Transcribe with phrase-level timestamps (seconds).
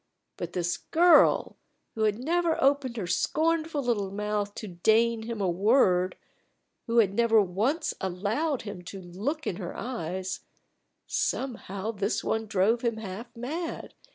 [0.35, 1.57] But this girl,
[1.93, 6.17] who had never opened her scornful little mouth to deign him a word
[6.87, 10.39] who had never once allowed him to look in her eyes
[11.05, 13.93] somehow this one drove him half mad.